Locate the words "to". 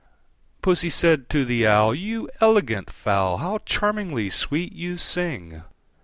1.29-1.45